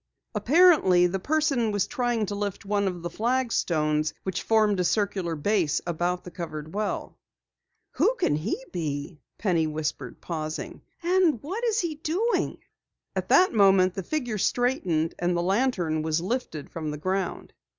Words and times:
Apparently 0.33 1.05
the 1.05 1.19
person 1.19 1.71
was 1.71 1.85
trying 1.85 2.25
to 2.25 2.33
lift 2.33 2.65
one 2.65 2.87
of 2.87 3.03
the 3.03 3.09
flagstones 3.11 4.15
which 4.23 4.41
formed 4.41 4.79
a 4.79 4.83
circular 4.83 5.35
base 5.35 5.79
about 5.85 6.23
the 6.23 6.31
covered 6.31 6.73
well. 6.73 7.19
"Who 7.91 8.15
can 8.15 8.35
he 8.35 8.59
be?" 8.73 9.21
Penny 9.37 9.67
whispered, 9.67 10.19
pausing. 10.19 10.81
"And 11.03 11.39
what 11.43 11.63
is 11.65 11.81
he 11.81 11.93
doing?" 11.93 12.57
At 13.15 13.29
that 13.29 13.53
moment 13.53 13.93
the 13.93 14.01
figure 14.01 14.39
straightened, 14.39 15.13
and 15.19 15.37
the 15.37 15.43
lantern 15.43 16.01
was 16.01 16.19
lifted 16.19 16.71
from 16.71 16.89
the 16.89 16.97
ground. 16.97 17.53